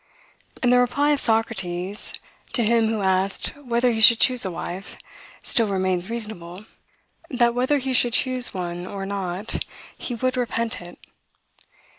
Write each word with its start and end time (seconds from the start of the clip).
And 0.63 0.73
the 0.73 0.79
reply 0.79 1.11
of 1.11 1.19
Socrates, 1.21 2.15
to 2.53 2.63
him 2.63 2.87
who 2.87 3.03
asked 3.03 3.49
whether 3.55 3.91
he 3.91 4.01
should 4.01 4.19
choose 4.19 4.43
a 4.43 4.49
wife, 4.49 4.97
still 5.43 5.67
remains 5.67 6.09
reasonable, 6.09 6.65
"that, 7.29 7.53
whether 7.53 7.77
he 7.77 7.93
should 7.93 8.13
choose 8.13 8.51
one 8.51 8.87
or 8.87 9.05
not, 9.05 9.63
he 9.95 10.15
would 10.15 10.37
repent 10.37 10.81
it." 10.81 10.97